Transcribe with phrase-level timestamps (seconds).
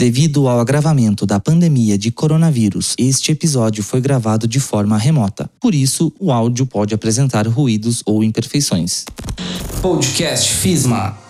[0.00, 5.50] Devido ao agravamento da pandemia de coronavírus, este episódio foi gravado de forma remota.
[5.60, 9.04] Por isso, o áudio pode apresentar ruídos ou imperfeições.
[9.82, 11.29] Podcast FISMA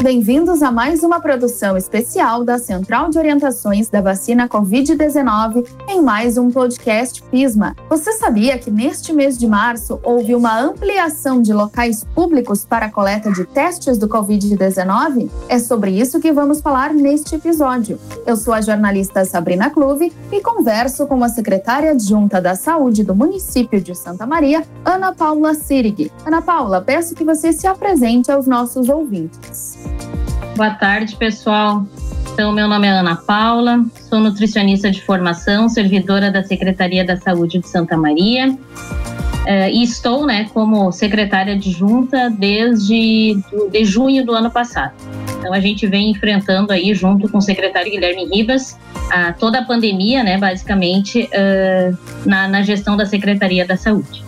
[0.00, 6.38] Bem-vindos a mais uma produção especial da Central de Orientações da Vacina Covid-19 em mais
[6.38, 7.74] um podcast FISMA.
[7.90, 12.90] Você sabia que neste mês de março houve uma ampliação de locais públicos para a
[12.90, 15.28] coleta de testes do Covid-19?
[15.48, 17.98] É sobre isso que vamos falar neste episódio.
[18.24, 23.16] Eu sou a jornalista Sabrina Clube e converso com a secretária adjunta da Saúde do
[23.16, 26.12] município de Santa Maria, Ana Paula Sirig.
[26.24, 29.87] Ana Paula, peço que você se apresente aos nossos ouvintes.
[30.56, 31.86] Boa tarde, pessoal.
[32.32, 37.58] Então, meu nome é Ana Paula, sou nutricionista de formação, servidora da Secretaria da Saúde
[37.58, 38.50] de Santa Maria.
[39.48, 43.36] Uh, e estou, né, como secretária adjunta desde
[43.72, 44.92] de junho do ano passado.
[45.38, 48.78] Então a gente vem enfrentando aí junto com o secretário Guilherme Ribas
[49.10, 54.27] a, toda a pandemia, né, basicamente uh, na, na gestão da Secretaria da Saúde.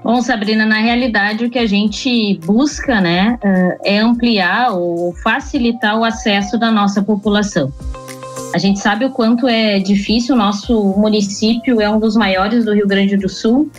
[0.02, 5.98] Bom, Sabrina, na realidade o que a gente busca, né, eh, é ampliar ou facilitar
[5.98, 7.70] o acesso da nossa população.
[8.54, 12.74] A gente sabe o quanto é difícil, o nosso município é um dos maiores do
[12.74, 13.70] Rio Grande do Sul,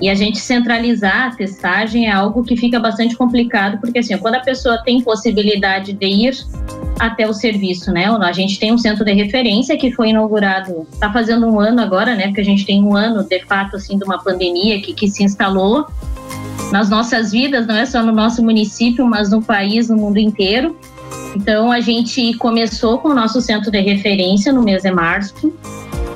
[0.00, 4.36] e a gente centralizar a testagem é algo que fica bastante complicado, porque assim, quando
[4.36, 6.34] a pessoa tem possibilidade de ir
[6.98, 8.06] até o serviço, né?
[8.06, 12.14] A gente tem um centro de referência que foi inaugurado, está fazendo um ano agora,
[12.14, 12.26] né?
[12.26, 15.22] Porque a gente tem um ano, de fato, assim, de uma pandemia que, que se
[15.22, 15.86] instalou
[16.72, 20.76] nas nossas vidas, não é só no nosso município, mas no país, no mundo inteiro.
[21.34, 25.52] Então, a gente começou com o nosso centro de referência no mês de março,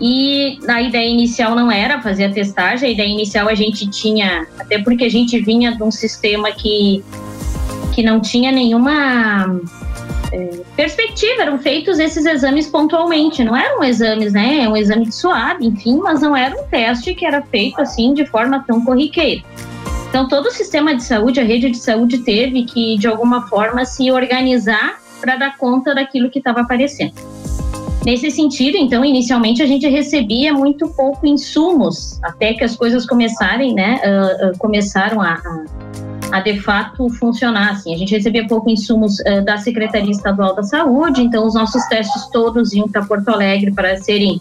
[0.04, 4.47] e a ideia inicial não era fazer a testagem, a ideia inicial a gente tinha,
[4.59, 7.04] até porque a gente vinha de um sistema que,
[7.94, 9.60] que não tinha nenhuma
[10.77, 14.60] perspectiva, eram feitos esses exames pontualmente, não eram exames, né?
[14.65, 18.27] É um exame suave, enfim, mas não era um teste que era feito assim de
[18.27, 19.43] forma tão corriqueira.
[20.09, 23.84] Então, todo o sistema de saúde, a rede de saúde teve que, de alguma forma,
[23.84, 27.15] se organizar para dar conta daquilo que estava aparecendo.
[28.04, 33.72] Nesse sentido, então, inicialmente a gente recebia muito pouco insumos, até que as coisas começarem,
[33.72, 35.65] né, uh, uh, começaram a, a,
[36.32, 37.72] a, de fato funcionar.
[37.72, 37.94] Assim.
[37.94, 42.26] A gente recebia pouco insumos uh, da Secretaria Estadual da Saúde, então os nossos testes
[42.32, 44.41] todos iam para Porto Alegre para serem,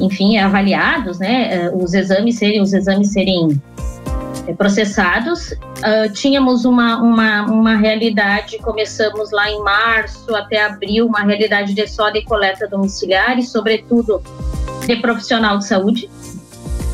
[0.00, 3.62] enfim, avaliados, né, os exames serem, os exames serem
[4.46, 5.52] é, processados.
[5.52, 11.86] Uh, tínhamos uma, uma, uma realidade, começamos lá em março até abril, uma realidade de
[11.86, 14.22] só de coleta domiciliar e, sobretudo,
[14.86, 16.10] de profissional de saúde.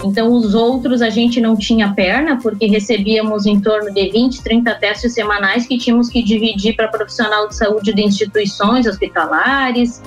[0.03, 4.75] Então, os outros a gente não tinha perna, porque recebíamos em torno de 20, 30
[4.77, 10.03] testes semanais que tínhamos que dividir para profissional de saúde de instituições hospitalares,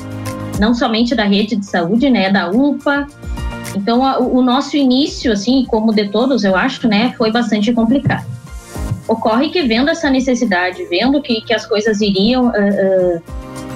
[0.60, 3.08] não somente da rede de saúde, né, da UPA,
[3.76, 8.26] então, a, o nosso início, assim, como de todos, eu acho, né, foi bastante complicado.
[9.08, 13.18] Ocorre que vendo essa necessidade, vendo que, que as coisas iriam uh,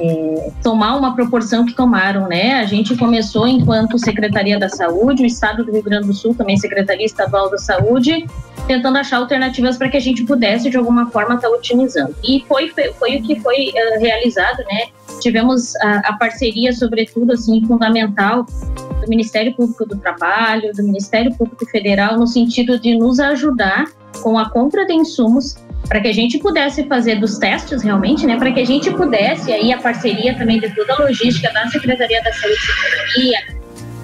[0.01, 2.53] uh, tomar uma proporção que tomaram, né?
[2.55, 6.55] A gente começou enquanto Secretaria da Saúde, o Estado do Rio Grande do Sul, também
[6.57, 8.25] Secretaria Estadual da Saúde,
[8.67, 12.15] tentando achar alternativas para que a gente pudesse, de alguma forma, estar tá otimizando.
[12.23, 14.87] E foi, foi, foi o que foi uh, realizado, né?
[15.19, 21.65] Tivemos a, a parceria, sobretudo, assim, fundamental do Ministério Público do Trabalho, do Ministério Público
[21.65, 23.85] Federal, no sentido de nos ajudar
[24.27, 25.55] com a compra de insumos
[25.87, 29.53] para que a gente pudesse fazer dos testes realmente, né, para que a gente pudesse,
[29.53, 33.56] aí a parceria também de toda a logística da Secretaria da Saúde e Secretaria,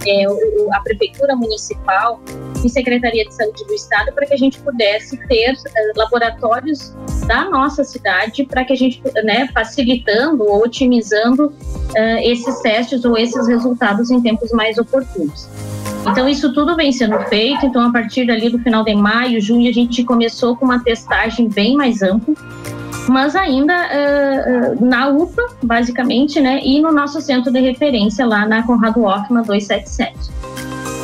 [0.08, 0.25] é,
[0.75, 2.22] a Prefeitura Municipal
[2.64, 6.94] e Secretaria de Saúde do Estado, para que a gente pudesse ter uh, laboratórios
[7.28, 13.17] da nossa cidade, para que a gente, né, facilitando ou otimizando uh, esses testes ou
[13.17, 15.47] esses resultados em tempos mais oportunos.
[16.09, 17.66] Então, isso tudo vem sendo feito.
[17.66, 21.47] Então, a partir dali do final de maio, junho, a gente começou com uma testagem
[21.47, 22.35] bem mais ampla,
[23.08, 26.61] mas ainda uh, na UPA, basicamente, né?
[26.64, 30.32] E no nosso centro de referência lá na Conrado Walkman 277.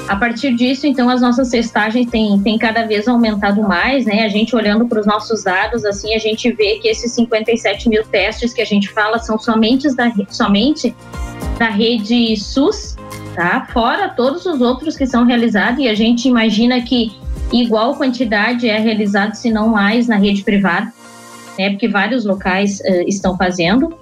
[0.10, 4.25] A partir disso, então, as nossas testagens têm, têm cada vez aumentado mais, né?
[4.25, 8.04] A gente olhando para os nossos dados, assim, a gente vê que esses 57 mil
[8.04, 10.95] testes que a gente fala são somente da, somente
[11.60, 12.95] da rede SUS,
[13.36, 13.68] tá?
[13.72, 17.12] Fora todos os outros que são realizados, e a gente imagina que
[17.54, 20.92] igual quantidade é realizado, se não mais, na rede privada,
[21.59, 21.71] né?
[21.71, 23.94] Porque vários locais uh, estão fazendo.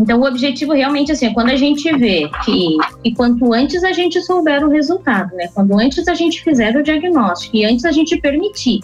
[0.00, 3.92] Então, o objetivo realmente assim, é quando a gente vê que, e quanto antes a
[3.92, 5.48] gente souber o resultado, né?
[5.52, 8.80] Quando antes a gente fizer o diagnóstico e antes a gente permitir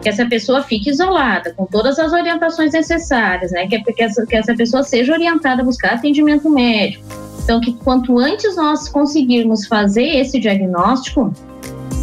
[0.00, 3.66] que essa pessoa fique isolada, com todas as orientações necessárias, né?
[3.66, 7.04] Que, que, essa, que essa pessoa seja orientada a buscar atendimento médico.
[7.42, 11.32] Então, que quanto antes nós conseguirmos fazer esse diagnóstico,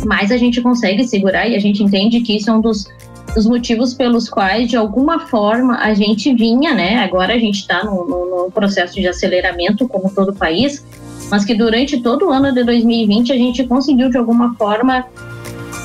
[0.05, 2.87] mais a gente consegue segurar e a gente entende que isso é um dos
[3.35, 7.03] os motivos pelos quais, de alguma forma, a gente vinha, né?
[7.03, 10.85] Agora a gente está no, processo de aceleramento, como todo o país,
[11.31, 15.05] mas que durante todo o ano de 2020 a gente conseguiu, de alguma forma,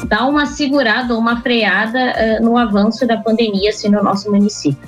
[0.06, 4.87] dar uma segurada ou uma freada uh, no avanço da pandemia assim, no nosso município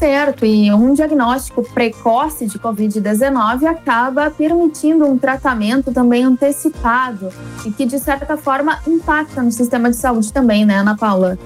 [0.00, 7.28] certo e um diagnóstico precoce de Covid-19 acaba permitindo um tratamento também antecipado
[7.66, 11.38] e que, de certa forma, impacta no sistema de saúde também, né, Ana Paula?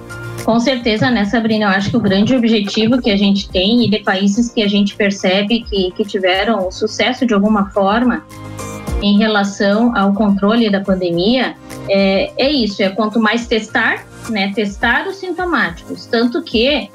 [0.45, 1.65] Com certeza, né, Sabrina?
[1.65, 4.69] Eu acho que o grande objetivo que a gente tem e de países que a
[4.69, 8.23] gente percebe que, que tiveram sucesso de alguma forma
[9.01, 11.57] em relação ao controle da pandemia
[11.89, 16.05] é, é isso: é quanto mais testar, né, testar os sintomáticos.
[16.05, 16.89] Tanto que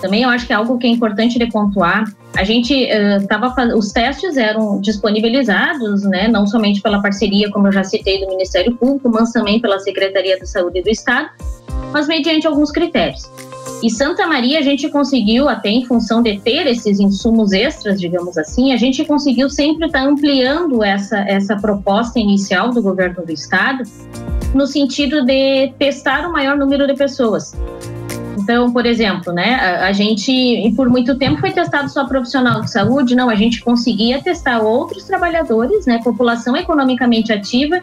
[0.00, 2.04] também eu acho que é algo que é importante de pontuar.
[2.36, 7.72] A gente estava uh, os testes eram disponibilizados, né, não somente pela parceria, como eu
[7.72, 11.30] já citei, do Ministério Público, mas também pela Secretaria da Saúde do Estado,
[11.92, 13.28] mas mediante alguns critérios.
[13.82, 18.36] E Santa Maria a gente conseguiu, até em função de ter esses insumos extras, digamos
[18.36, 23.32] assim, a gente conseguiu sempre estar tá ampliando essa, essa proposta inicial do governo do
[23.32, 23.84] estado,
[24.52, 27.54] no sentido de testar o maior número de pessoas.
[28.36, 32.60] Então, por exemplo, né, a, a, gente, e por muito tempo foi testado só profissional
[32.62, 37.80] de saúde, não, a gente conseguia testar outros trabalhadores, né, população economicamente ativa,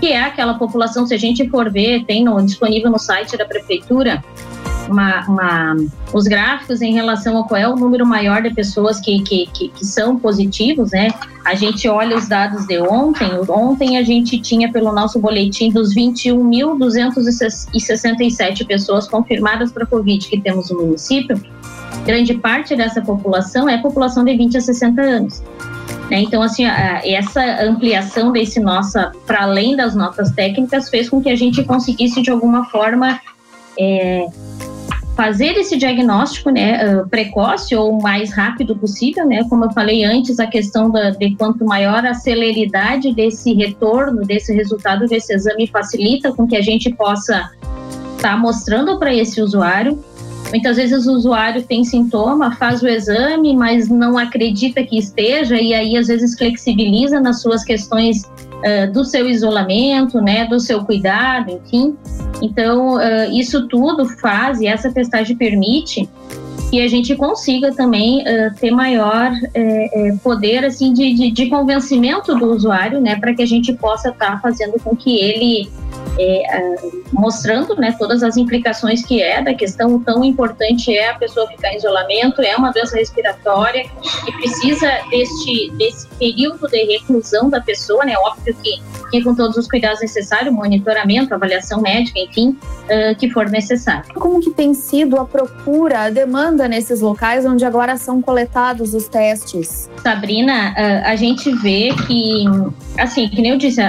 [0.00, 3.44] que é aquela população, se a gente for ver, tem no, disponível no site da
[3.44, 4.22] prefeitura,
[4.88, 5.76] uma, uma,
[6.12, 9.68] os gráficos em relação a qual é o número maior de pessoas que, que, que,
[9.68, 11.10] que são positivos, né?
[11.44, 13.30] A gente olha os dados de ontem.
[13.48, 20.70] Ontem a gente tinha, pelo nosso boletim, dos 21.267 pessoas confirmadas para Covid que temos
[20.70, 21.38] no município.
[22.06, 25.42] Grande parte dessa população é população de 20 a 60 anos.
[26.10, 26.20] Né?
[26.20, 31.36] Então, assim, essa ampliação desse nossa, para além das notas técnicas, fez com que a
[31.36, 33.20] gente conseguisse, de alguma forma,
[33.78, 34.26] é,
[35.14, 39.44] fazer esse diagnóstico né, uh, precoce ou mais rápido possível, né?
[39.48, 44.52] Como eu falei antes, a questão da, de quanto maior a celeridade desse retorno, desse
[44.52, 47.50] resultado desse exame facilita com que a gente possa
[48.16, 50.02] estar tá mostrando para esse usuário.
[50.50, 55.72] Muitas vezes o usuário tem sintoma, faz o exame, mas não acredita que esteja, e
[55.74, 58.22] aí às vezes flexibiliza nas suas questões
[58.64, 61.96] uh, do seu isolamento, né, do seu cuidado, enfim.
[62.42, 66.08] Então, uh, isso tudo faz, e essa testagem permite
[66.70, 69.30] que a gente consiga também uh, ter maior
[70.22, 74.32] poder assim de, de, de, convencimento do usuário, né, para que a gente possa estar
[74.32, 75.68] tá fazendo com que ele
[76.18, 76.74] é,
[77.12, 81.72] mostrando né, todas as implicações que é da questão tão importante é a pessoa ficar
[81.72, 83.86] em isolamento, é uma doença respiratória
[84.26, 88.14] e precisa deste, desse período de reclusão da pessoa, né?
[88.16, 93.48] Óbvio que, que com todos os cuidados necessários, monitoramento, avaliação médica, enfim, uh, que for
[93.50, 94.14] necessário.
[94.14, 99.08] Como que tem sido a procura, a demanda nesses locais onde agora são coletados os
[99.08, 99.90] testes?
[100.02, 102.44] Sabrina, uh, a gente vê que,
[102.98, 103.88] assim, que nem eu disse, a,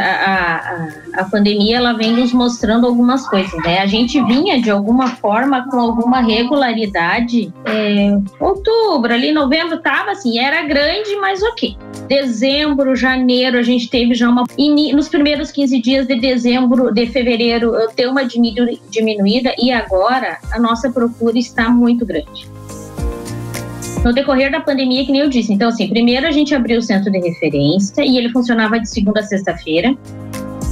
[1.15, 3.79] a, a pandemia ela vem nos mostrando algumas coisas, né?
[3.79, 7.53] A gente vinha de alguma forma com alguma regularidade.
[7.65, 11.77] É, outubro, ali novembro tava assim, era grande, mas ok.
[12.07, 14.45] Dezembro, janeiro, a gente teve já uma
[15.05, 20.89] nos primeiros 15 dias de dezembro, de fevereiro, ter uma diminuída e agora a nossa
[20.89, 22.47] procura está muito grande
[24.03, 25.51] no decorrer da pandemia, que nem eu disse.
[25.51, 29.19] Então, assim, primeiro a gente abriu o centro de referência e ele funcionava de segunda
[29.19, 29.95] a sexta-feira.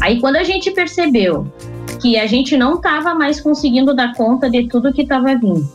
[0.02, 1.48] Aí, quando a gente percebeu
[2.00, 5.68] que a gente não estava mais conseguindo dar conta de tudo que estava vindo,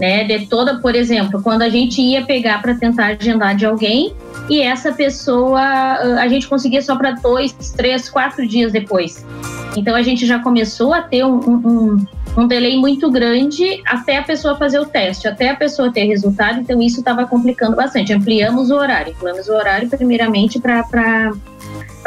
[0.00, 0.24] né?
[0.24, 4.14] De toda, por exemplo, quando a gente ia pegar para tentar agendar de alguém
[4.48, 9.24] e essa pessoa a gente conseguia só para dois, três, quatro dias depois.
[9.76, 12.06] Então a gente já começou a ter um, um,
[12.36, 16.60] um delay muito grande até a pessoa fazer o teste, até a pessoa ter resultado.
[16.60, 18.12] Então isso estava complicando bastante.
[18.12, 21.32] Ampliamos o horário, ampliamos o horário primeiramente para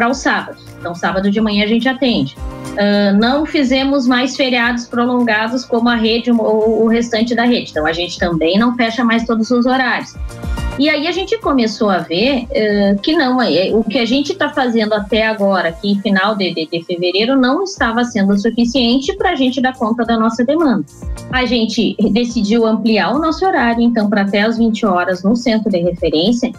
[0.08, 0.58] o sábado.
[0.86, 2.38] Então, sábado de manhã a gente atende.
[2.74, 7.72] Uh, não fizemos mais feriados prolongados como a rede ou o restante da rede.
[7.72, 10.14] Então, a gente também não fecha mais todos os horários.
[10.78, 14.34] E aí a gente começou a ver uh, que não, é, o que a gente
[14.34, 19.16] está fazendo até agora, aqui em final de, de, de fevereiro, não estava sendo suficiente
[19.16, 20.84] para a gente dar conta da nossa demanda.
[21.32, 25.72] A gente decidiu ampliar o nosso horário, então, para até as 20 horas no centro
[25.72, 26.52] de referência,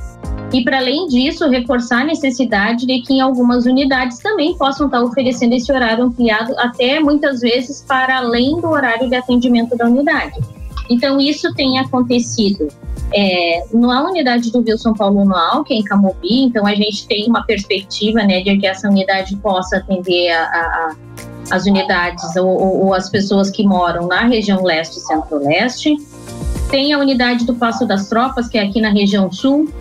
[0.51, 5.03] e, para além disso, reforçar a necessidade de que em algumas unidades também possam estar
[5.03, 10.41] oferecendo esse horário ampliado, até muitas vezes para além do horário de atendimento da unidade.
[10.89, 12.69] Então, isso tem acontecido
[13.13, 17.27] é, na unidade do Wilson Paulo Noal, que é em Camobi, então a gente tem
[17.29, 20.97] uma perspectiva né, de que essa unidade possa atender a, a,
[21.51, 25.97] as unidades ou, ou, as pessoas que moram na região leste e centro-leste.
[26.71, 29.73] Tem a unidade do Passo das Tropas, que é aqui na região sul,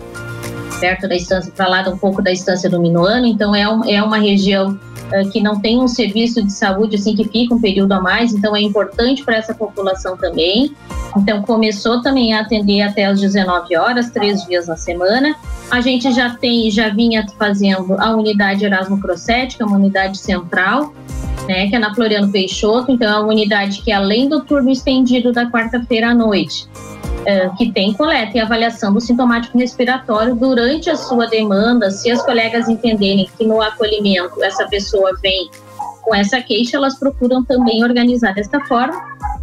[0.78, 4.00] perto da estância, para lá um pouco da estância do Minuano, então é, um, é
[4.00, 4.78] uma região
[5.12, 8.32] uh, que não tem um serviço de saúde assim que fica um período a mais,
[8.32, 10.74] então é importante para essa população também.
[11.16, 15.34] Então começou também a atender até as 19 horas, três dias na semana.
[15.70, 20.18] A gente já tem, já vinha fazendo a unidade Erasmo Crossetti, que é uma unidade
[20.18, 20.92] central,
[21.48, 25.32] né, que é na Floriano Peixoto, então é uma unidade que além do turno estendido
[25.32, 26.68] da quarta-feira à noite,
[27.26, 32.22] é, que tem coleta e avaliação do sintomático respiratório durante a sua demanda, se as
[32.24, 35.50] colegas entenderem que no acolhimento essa pessoa vem
[36.02, 38.96] com essa queixa, elas procuram também organizar desta forma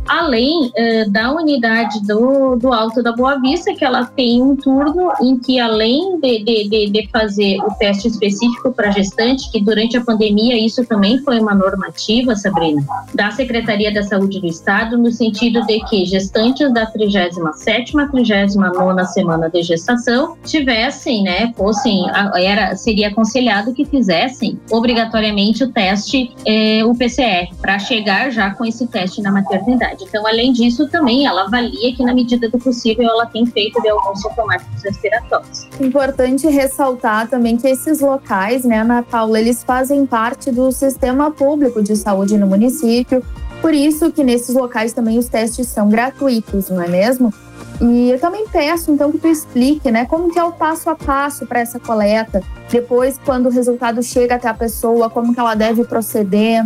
[0.08, 5.12] além eh, da unidade do, do Alto da Boa Vista, que ela tem um turno
[5.22, 10.02] em que, além de, de, de fazer o teste específico para gestante, que durante a
[10.02, 12.84] pandemia isso também foi uma normativa, Sabrina,
[13.14, 19.06] da Secretaria da Saúde do Estado, no sentido de que gestantes da 37 e 39
[19.06, 22.06] semana de gestação tivessem, né, fossem,
[22.36, 28.66] era, seria aconselhado que fizessem obrigatoriamente o teste, eh, o PCR, para chegar já com
[28.66, 29.93] esse teste na maternidade.
[30.02, 33.90] Então, além disso, também ela avalia que, na medida do possível, ela tem feito de
[33.90, 35.68] alguns sintomáticos respiratórios.
[35.80, 41.82] Importante ressaltar também que esses locais, né, Ana Paula, eles fazem parte do sistema público
[41.82, 43.24] de saúde no município.
[43.62, 47.34] Por isso que nesses locais também os testes são gratuitos, não é mesmo?
[47.82, 50.96] E eu também peço, então, que tu explique, né, como que é o passo a
[50.96, 52.42] passo para essa coleta.
[52.70, 56.66] Depois, quando o resultado chega até a pessoa, como que ela deve proceder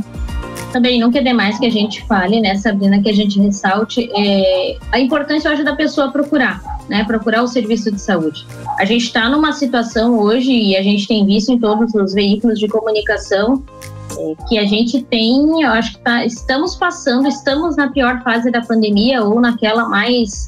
[0.72, 4.78] também nunca é demais que a gente fale, né, Sabrina, que a gente ressalte é,
[4.92, 8.46] a importância hoje da pessoa procurar, né, procurar o serviço de saúde.
[8.80, 12.60] A gente está numa situação hoje, e a gente tem visto em todos os veículos
[12.60, 13.64] de comunicação,
[14.18, 18.52] é, que a gente tem, eu acho que tá, estamos passando, estamos na pior fase
[18.52, 20.48] da pandemia ou naquela mais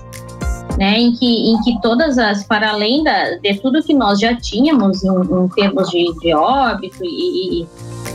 [0.77, 4.33] né, em que, em que todas as, para além da, de tudo que nós já
[4.35, 7.67] tínhamos em, em termos de, de óbito e, e,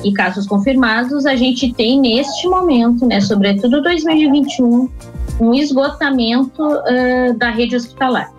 [0.05, 4.89] e, casos confirmados, a gente tem neste momento, né, sobretudo 2021,
[5.41, 8.33] um esgotamento uh, da rede hospitalar.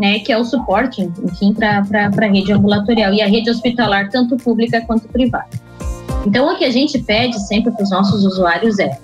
[0.00, 4.36] Né, que é o suporte, enfim, para a rede ambulatorial e a rede hospitalar, tanto
[4.36, 5.46] pública quanto privada.
[6.26, 8.98] Então, o que a gente pede sempre para os nossos usuários é, é,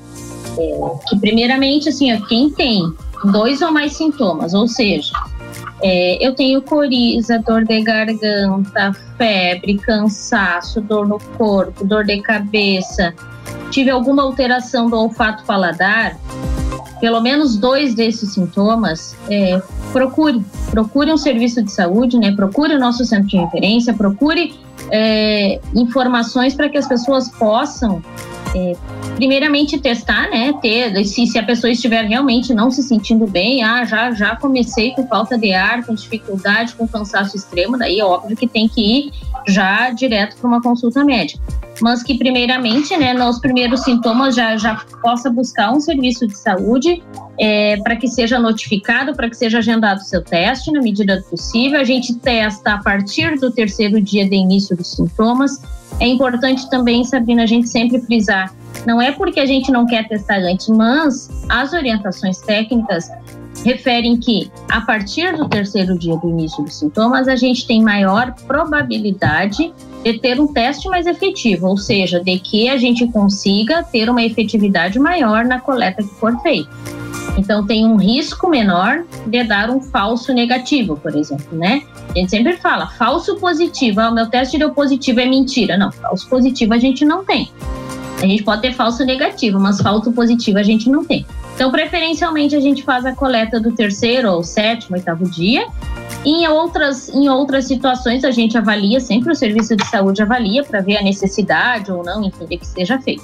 [1.08, 2.82] que, primeiramente, assim, ó, quem tem
[3.30, 5.12] dois ou mais sintomas, ou seja,
[5.82, 13.14] é, eu tenho coriza, dor de garganta, febre, cansaço, dor no corpo, dor de cabeça,
[13.70, 16.18] tive alguma alteração do olfato paladar,
[17.00, 19.60] pelo menos dois desses sintomas, é,
[19.92, 22.32] procure, procure um serviço de saúde, né?
[22.32, 24.54] Procure o nosso centro de referência, procure
[24.90, 28.02] é, informações para que as pessoas possam
[28.54, 28.72] é,
[29.16, 30.52] primeiramente testar, né?
[30.60, 34.92] Ter, se, se a pessoa estiver realmente não se sentindo bem, ah, já, já comecei
[34.92, 38.80] com falta de ar, com dificuldade, com cansaço extremo, daí é óbvio que tem que
[38.80, 39.12] ir
[39.46, 41.40] já direto para uma consulta médica.
[41.80, 47.02] Mas que primeiramente, né, nos primeiros sintomas já, já possa buscar um serviço de saúde
[47.38, 51.24] é, para que seja notificado, para que seja agendado o seu teste na medida do
[51.24, 51.80] possível.
[51.80, 55.58] A gente testa a partir do terceiro dia de início dos sintomas
[55.98, 58.54] é importante também, Sabrina, a gente sempre frisar.
[58.86, 63.10] Não é porque a gente não quer testar antes, mas as orientações técnicas
[63.64, 68.32] referem que a partir do terceiro dia do início dos sintomas, a gente tem maior
[68.46, 74.08] probabilidade de ter um teste mais efetivo, ou seja, de que a gente consiga ter
[74.08, 76.70] uma efetividade maior na coleta que for feita.
[77.36, 81.82] Então tem um risco menor de dar um falso negativo, por exemplo, né?
[82.10, 85.76] A gente sempre fala, falso positivo, ah, o meu teste deu positivo é mentira.
[85.76, 87.50] Não, falso positivo a gente não tem.
[88.22, 91.24] A gente pode ter falso negativo, mas falso positivo a gente não tem.
[91.54, 95.66] Então, preferencialmente, a gente faz a coleta do terceiro ou sétimo, oitavo dia.
[96.24, 100.80] Em outras, em outras situações, a gente avalia, sempre o serviço de saúde avalia para
[100.80, 103.22] ver a necessidade ou não, enfim, de que seja feito.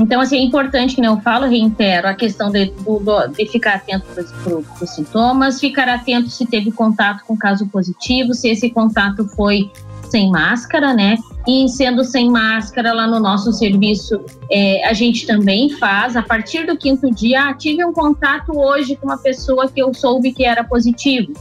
[0.00, 4.06] Então, assim, é importante, que eu falo, reitero, a questão de, do, de ficar atento
[4.06, 9.70] para os sintomas, ficar atento se teve contato com caso positivo, se esse contato foi
[10.12, 11.16] sem máscara, né?
[11.46, 14.20] E sendo sem máscara lá no nosso serviço,
[14.50, 18.94] é, a gente também faz, a partir do quinto dia, ah, tive um contato hoje
[18.96, 21.32] com uma pessoa que eu soube que era positivo.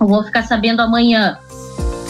[0.00, 1.38] Eu vou ficar sabendo amanhã.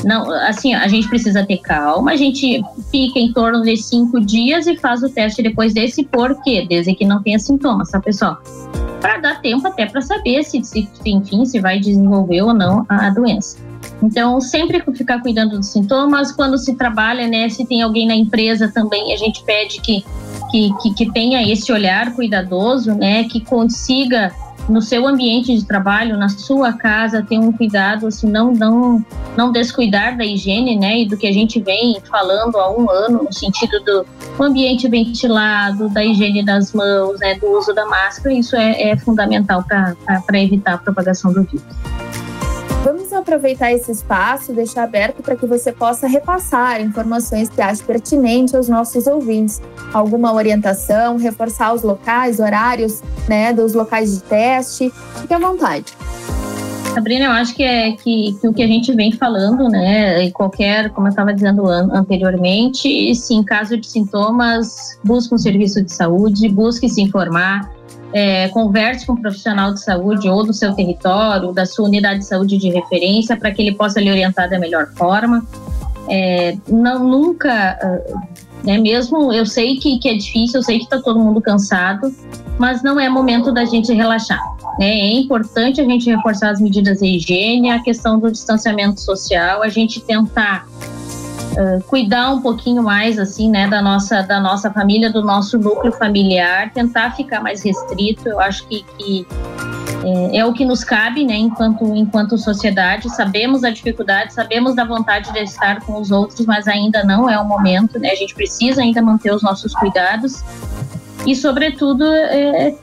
[0.05, 4.67] Não, assim, a gente precisa ter calma, a gente fica em torno de cinco dias
[4.67, 6.67] e faz o teste depois desse, por quê?
[6.69, 8.39] Desde que não tenha sintomas, tá, pessoal?
[9.01, 13.11] Para dar tempo até para saber se, se, enfim, se vai desenvolver ou não a
[13.11, 13.59] doença.
[14.03, 16.33] Então, sempre ficar cuidando dos sintomas.
[16.33, 20.05] Quando se trabalha, né, se tem alguém na empresa também, a gente pede que,
[20.51, 24.33] que, que, que tenha esse olhar cuidadoso, né, que consiga
[24.71, 29.05] no seu ambiente de trabalho, na sua casa, ter um cuidado, assim, não, não,
[29.37, 33.25] não descuidar da higiene, né, e do que a gente vem falando há um ano,
[33.25, 34.07] no sentido do
[34.43, 39.65] ambiente ventilado, da higiene das mãos, né, do uso da máscara, isso é, é fundamental
[39.65, 42.20] para evitar a propagação do vírus.
[42.83, 48.57] Vamos aproveitar esse espaço, deixar aberto para que você possa repassar informações que ache pertinente
[48.57, 49.61] aos nossos ouvintes.
[49.93, 54.91] Alguma orientação, reforçar os locais, horários né, dos locais de teste.
[55.21, 55.93] Fique à vontade.
[56.95, 60.31] Sabrina, eu acho que é que, que, o que a gente vem falando, né, em
[60.31, 65.83] qualquer, como eu estava dizendo an anteriormente, se em caso de sintomas, busque um serviço
[65.83, 67.71] de saúde, busque se informar,
[68.13, 72.27] é, converse com um profissional de saúde ou do seu território, da sua unidade de
[72.27, 75.45] saúde de referência, para que ele possa lhe orientar da melhor forma.
[76.09, 78.01] É, não nunca, ah,
[78.65, 82.13] né, mesmo eu sei que, que é difícil, eu sei que está todo mundo cansado,
[82.59, 84.43] mas não é momento da gente relaxar.
[84.79, 84.91] Né?
[84.91, 89.69] É importante a gente reforçar as medidas de higiene, a questão do distanciamento social, a
[89.69, 90.67] gente tentar
[91.87, 96.73] cuidar um pouquinho mais assim, né, da nossa da nossa família, do nosso núcleo familiar,
[96.73, 98.29] tentar ficar mais restrito.
[98.29, 99.27] Eu acho que, que
[100.05, 103.09] é, é, o que nos cabe, né, enquanto enquanto sociedade.
[103.11, 107.39] Sabemos da dificuldade, sabemos da vontade de estar com os outros, mas ainda não é
[107.39, 108.11] o momento, né?
[108.11, 110.43] A gente precisa ainda manter os nossos cuidados
[111.27, 112.75] e sobretudo é,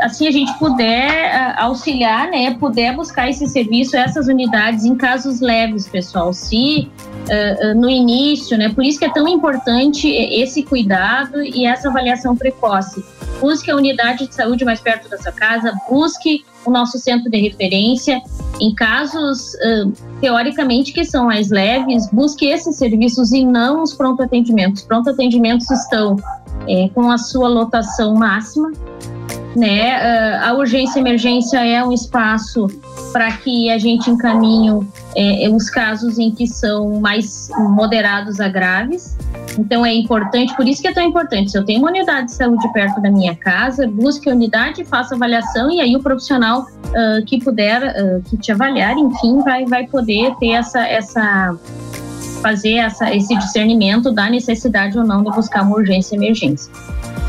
[0.00, 5.86] assim a gente puder auxiliar, né, puder buscar esse serviço, essas unidades em casos leves,
[5.86, 6.32] pessoal.
[6.32, 11.88] Se uh, no início, né, por isso que é tão importante esse cuidado e essa
[11.88, 13.04] avaliação precoce.
[13.40, 17.38] Busque a unidade de saúde mais perto da sua casa, busque o nosso centro de
[17.38, 18.20] referência.
[18.60, 19.52] Em casos,
[20.20, 24.82] teoricamente, que são mais leves, busque esses serviços e não os pronto atendimentos.
[24.82, 26.16] Pronto atendimentos estão
[26.68, 28.72] é, com a sua lotação máxima.
[29.56, 29.96] Né?
[29.96, 32.66] Uh, a urgência emergência é um espaço
[33.12, 39.16] para que a gente encaminhe é, os casos em que são mais moderados a graves.
[39.56, 41.52] Então é importante, por isso que é tão importante.
[41.52, 45.14] Se eu tenho uma unidade de saúde perto da minha casa, busque a unidade, faça
[45.14, 49.86] avaliação e aí o profissional uh, que puder, uh, que te avaliar, enfim, vai, vai
[49.86, 51.56] poder ter essa, essa
[52.44, 56.70] fazer essa, esse discernimento da necessidade ou não de buscar uma urgência e emergência.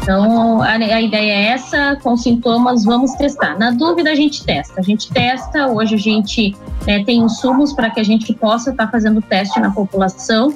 [0.03, 3.57] Então, a, a, ideia é essa, com sintomas, vamos testar.
[3.57, 4.81] Na dúvida, a gente testa.
[4.81, 6.53] A gente testa, hoje a gente
[6.85, 10.53] né, tem insumos para que a gente possa estar tá fazendo teste na população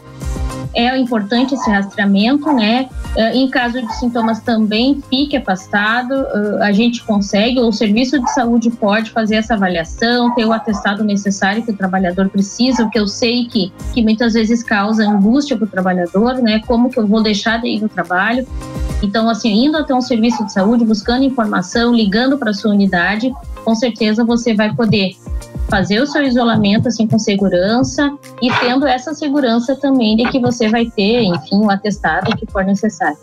[0.73, 2.89] é importante esse rastreamento, né?
[3.15, 8.31] É, em caso de sintomas também fique afastado, é, a gente consegue, o serviço de
[8.33, 13.07] saúde pode fazer essa avaliação, ter o atestado necessário que o trabalhador precisa, que eu
[13.07, 16.61] sei que, que muitas vezes causa angústia para o trabalhador, né?
[16.67, 18.47] Como que eu vou deixar de ir no trabalho?
[19.01, 23.33] Então, assim, indo até um serviço de saúde, buscando informação, ligando para a sua unidade,
[23.63, 25.15] com certeza você vai poder
[25.69, 30.67] fazer o seu isolamento assim com segurança e tendo essa segurança também de que você
[30.67, 33.17] vai ter, enfim, o um atestado que for necessário.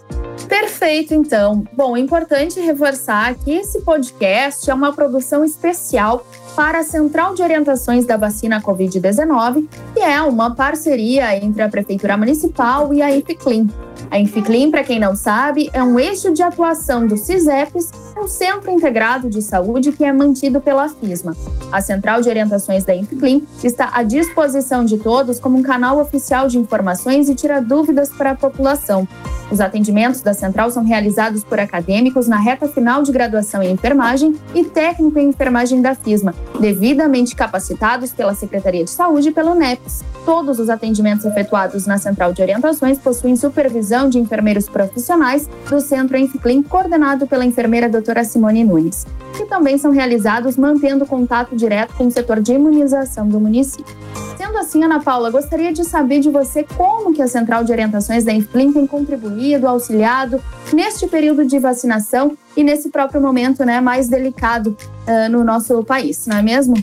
[0.48, 1.64] Perfeito, então.
[1.72, 7.42] Bom, é importante reforçar que esse podcast é uma produção especial para a Central de
[7.42, 13.68] Orientações da Vacina Covid-19, que é uma parceria entre a Prefeitura Municipal e a IFCLIN.
[14.10, 18.70] A Inficlim, para quem não sabe, é um eixo de atuação do CISEPS, um centro
[18.70, 21.36] integrado de saúde que é mantido pela FISMA.
[21.70, 26.48] A Central de Orientações da Inficlim está à disposição de todos como um canal oficial
[26.48, 29.06] de informações e tira dúvidas para a população.
[29.50, 34.34] Os atendimentos da central são realizados por acadêmicos na reta final de graduação em enfermagem
[34.54, 40.04] e técnico em enfermagem da FISMA, devidamente capacitados pela Secretaria de Saúde e pelo NEPS.
[40.24, 46.16] Todos os atendimentos efetuados na central de orientações possuem supervisão de enfermeiros profissionais do Centro
[46.16, 52.06] Enficlim, coordenado pela enfermeira doutora Simone Nunes, que também são realizados mantendo contato direto com
[52.06, 53.96] o setor de imunização do município.
[54.36, 58.24] Sendo assim, Ana Paula, gostaria de saber de você como que a Central de Orientações
[58.24, 64.08] da Inflim tem contribuído, auxiliado neste período de vacinação e nesse próprio momento né, mais
[64.08, 66.74] delicado uh, no nosso país, não é mesmo?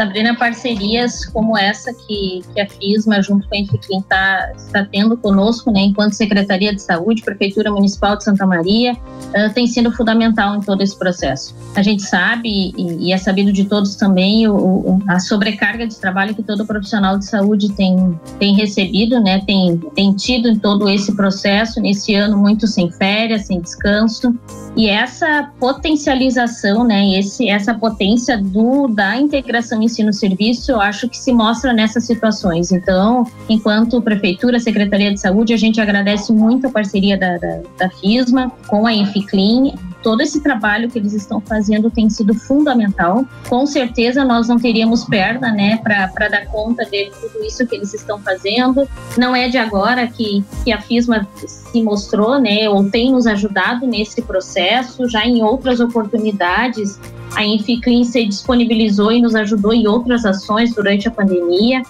[0.00, 5.14] Sabrina, parcerias como essa que, que a FISMA, junto com a Enfim, tá, está tendo
[5.14, 10.56] conosco, né, enquanto Secretaria de Saúde, Prefeitura Municipal de Santa Maria, uh, tem sido fundamental
[10.56, 11.54] em todo esse processo.
[11.76, 15.94] A gente sabe, e, e é sabido de todos também, o, o, a sobrecarga de
[15.96, 20.88] trabalho que todo profissional de saúde tem, tem recebido, né, tem, tem tido em todo
[20.88, 24.34] esse processo, nesse ano muito sem férias, sem descanso,
[24.74, 31.32] e essa potencialização, né, esse, essa potência do, da integração ensino-serviço, eu acho que se
[31.32, 32.72] mostra nessas situações.
[32.72, 37.90] Então, enquanto Prefeitura, Secretaria de Saúde, a gente agradece muito a parceria da, da, da
[37.90, 43.24] FISMA com a Enficlin, todo esse trabalho que eles estão fazendo tem sido fundamental.
[43.48, 47.92] Com certeza nós não teríamos perna, né, para dar conta de tudo isso que eles
[47.94, 48.88] estão fazendo.
[49.16, 53.86] Não é de agora que, que a FISMA se mostrou, né, ou tem nos ajudado
[53.86, 56.98] nesse processo, já em outras oportunidades.
[57.34, 61.82] A Inficlin se disponibilizou e nos ajudou em outras ações durante a pandemia.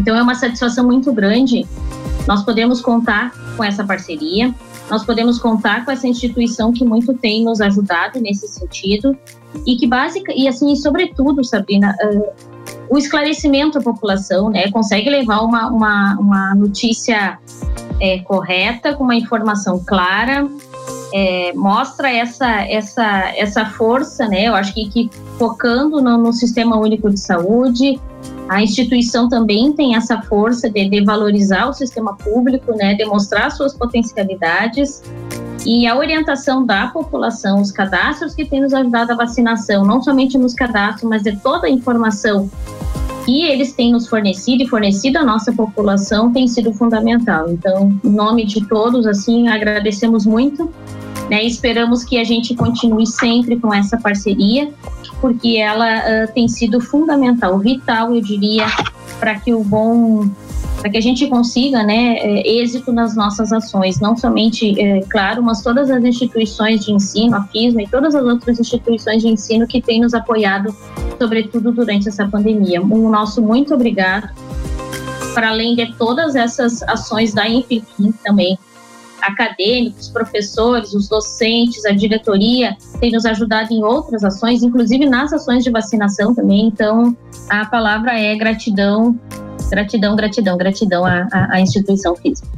[0.00, 1.66] Então é uma satisfação muito grande
[2.26, 4.54] nós podemos contar com essa parceria.
[4.92, 9.16] Nós podemos contar com essa instituição que muito tem nos ajudado nesse sentido
[9.66, 12.30] e que básica e assim, sobretudo, Sabrina, uh,
[12.90, 17.38] o esclarecimento à população, né, consegue levar uma, uma, uma notícia
[17.98, 20.46] é, correta, com uma informação clara,
[21.14, 24.48] é, mostra essa, essa, essa força, né?
[24.48, 27.98] Eu acho que, que focando no, no, Sistema Único de Saúde,
[28.48, 32.94] a instituição também tem essa força de, de valorizar o sistema público, né?
[32.94, 35.02] Demonstrar suas potencialidades
[35.64, 40.36] e a orientação da população, os cadastros que têm nos ajudado a vacinação, não somente
[40.36, 42.50] nos cadastros, mas de toda a informação
[43.24, 47.48] que eles têm nos fornecido e fornecido à nossa população tem sido fundamental.
[47.50, 50.68] Então, em nome de todos, assim, agradecemos muito
[51.32, 51.42] né?
[51.44, 54.70] Esperamos que a gente continue sempre com essa parceria,
[55.18, 58.66] porque ela uh, tem sido fundamental, vital, eu diria,
[59.18, 60.28] para que o bom
[60.78, 65.40] para que a gente consiga né, é, êxito nas nossas ações, não somente, é, claro,
[65.40, 69.64] mas todas as instituições de ensino, a FISMA e todas as outras instituições de ensino
[69.64, 70.74] que têm nos apoiado,
[71.20, 72.82] sobretudo durante essa pandemia.
[72.82, 74.28] Um nosso muito obrigado,
[75.34, 77.84] para além de todas essas ações da Infim
[78.24, 78.58] também,
[79.22, 85.64] acadêmicos, professores, os docentes, a diretoria tem nos ajudado em outras ações, inclusive nas ações
[85.64, 86.66] de vacinação também.
[86.66, 87.16] Então,
[87.48, 89.18] a palavra é gratidão,
[89.70, 92.48] gratidão, gratidão, gratidão à, à, instituição física.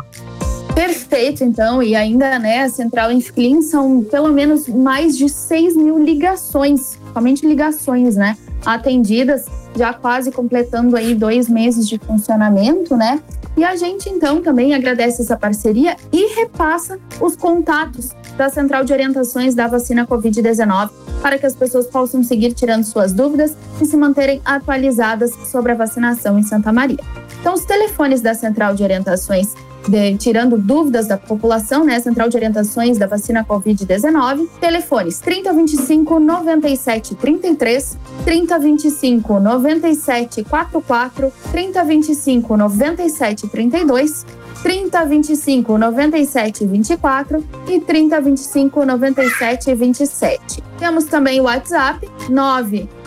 [0.75, 6.03] Perfeito, então, e ainda, né, a Central Inflin são pelo menos mais de 6 mil
[6.03, 9.45] ligações, somente ligações, né, atendidas,
[9.77, 13.21] já quase completando aí dois meses de funcionamento, né,
[13.57, 18.93] e a gente então também agradece essa parceria e repassa os contatos da Central de
[18.93, 20.91] Orientações da Vacina Covid-19
[21.23, 25.75] para que as pessoas possam seguir tirando suas dúvidas e se manterem atualizadas sobre a
[25.75, 27.03] vacinação em Santa Maria.
[27.41, 29.55] Então, os telefones da Central de Orientações
[29.89, 32.01] de, tirando dúvidas da população, né?
[32.01, 34.49] Central de Orientações da Vacina Covid-19.
[34.61, 44.27] Telefones 3025 9733, 3025 9744, 3025 9732,
[44.63, 50.63] 3025 9724 e 3025 9727.
[50.79, 52.09] Temos também o WhatsApp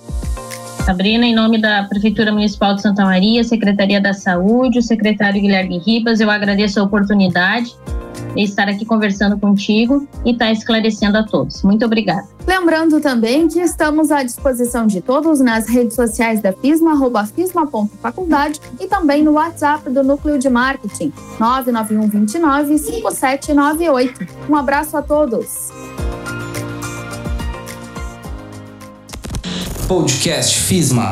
[0.85, 5.79] Sabrina, em nome da Prefeitura Municipal de Santa Maria, Secretaria da Saúde, o secretário Guilherme
[5.79, 7.75] Ribas, eu agradeço a oportunidade
[8.35, 11.63] de estar aqui conversando contigo e estar esclarecendo a todos.
[11.63, 12.29] Muito obrigada.
[12.47, 18.61] Lembrando também que estamos à disposição de todos nas redes sociais da FISMA, arroba fisma.faculdade
[18.79, 24.27] e também no WhatsApp do Núcleo de Marketing, 991 29 5798.
[24.51, 25.73] Um abraço a todos.
[29.87, 31.09] Podcast FISMA.